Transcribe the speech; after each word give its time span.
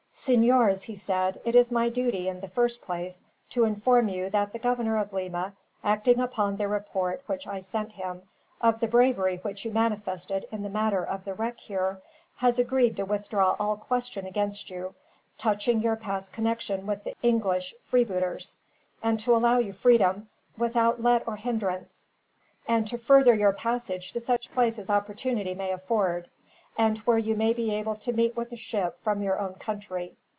"Senors," 0.13 0.83
he 0.83 0.95
said, 0.95 1.41
"it 1.45 1.55
is 1.55 1.71
my 1.71 1.89
duty, 1.89 2.27
in 2.27 2.41
the 2.41 2.47
first 2.47 2.79
place, 2.83 3.23
to 3.49 3.63
inform 3.63 4.07
you 4.07 4.29
that 4.29 4.53
the 4.53 4.59
governor 4.59 4.99
of 4.99 5.11
Lima, 5.11 5.51
acting 5.83 6.19
upon 6.19 6.57
the 6.57 6.67
report, 6.67 7.23
which 7.25 7.47
I 7.47 7.59
sent 7.59 7.93
him, 7.93 8.21
of 8.61 8.79
the 8.81 8.87
bravery 8.87 9.37
which 9.37 9.65
you 9.65 9.71
manifested 9.71 10.47
in 10.51 10.61
the 10.61 10.69
matter 10.69 11.03
of 11.03 11.25
the 11.25 11.33
wreck 11.33 11.59
here, 11.59 12.03
has 12.35 12.59
agreed 12.59 12.97
to 12.97 13.03
withdraw 13.03 13.55
all 13.59 13.75
question 13.77 14.27
against 14.27 14.69
you, 14.69 14.93
touching 15.39 15.81
your 15.81 15.95
past 15.95 16.31
connection 16.31 16.85
with 16.85 17.03
the 17.03 17.15
English 17.23 17.73
freebooters; 17.83 18.57
and 19.01 19.19
to 19.21 19.35
allow 19.35 19.57
you 19.57 19.73
freedom, 19.73 20.29
without 20.55 21.01
let 21.01 21.27
or 21.27 21.37
hindrance, 21.37 22.11
and 22.67 22.87
to 22.87 22.95
further 22.99 23.33
your 23.33 23.53
passage 23.53 24.11
to 24.13 24.19
such 24.19 24.51
place 24.51 24.77
as 24.77 24.91
opportunity 24.91 25.55
may 25.55 25.71
afford, 25.71 26.29
and 26.77 26.97
where 26.99 27.17
you 27.17 27.35
may 27.35 27.51
be 27.51 27.75
able 27.75 27.95
to 27.97 28.13
meet 28.13 28.33
with 28.37 28.49
a 28.49 28.55
ship 28.55 28.97
from 29.03 29.21
your 29.21 29.37
own 29.37 29.53
country. 29.55 30.15